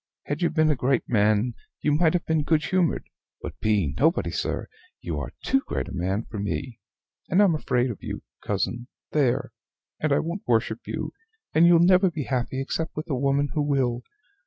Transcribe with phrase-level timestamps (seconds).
[0.23, 3.07] Had you been a great man, you might have been good humored;
[3.39, 4.67] but being nobody, sir,
[4.99, 6.79] you are too great a man for me;
[7.29, 9.51] and I'm afraid of you, cousin there!
[9.99, 11.13] and I won't worship you,
[11.53, 14.01] and you'll never be happy except with a woman who will.